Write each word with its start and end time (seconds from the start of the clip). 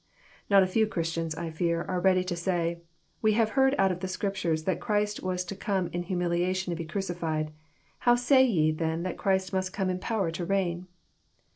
Not 0.49 0.63
a 0.63 0.65
few 0.65 0.87
Christians, 0.87 1.35
I 1.35 1.51
fear, 1.51 1.83
are 1.83 1.99
ready 1.99 2.23
to 2.23 2.35
say, 2.35 2.81
We 3.21 3.33
have 3.33 3.51
heard 3.51 3.75
out 3.77 3.91
of 3.91 3.99
the 3.99 4.07
Scriptures 4.07 4.63
that 4.63 4.79
Christ 4.79 5.21
was 5.21 5.45
to 5.45 5.55
come 5.55 5.89
in 5.93 6.05
humilia 6.05 6.55
tion 6.55 6.71
to 6.71 6.75
be 6.75 6.85
crucified; 6.89 7.45
and 7.49 7.53
how 7.99 8.15
say 8.15 8.43
ye, 8.43 8.71
then, 8.71 9.03
that 9.03 9.19
Christ 9.19 9.53
most 9.53 9.73
come 9.73 9.91
in 9.91 9.99
power 9.99 10.31
to 10.31 10.43
reign? 10.43 10.87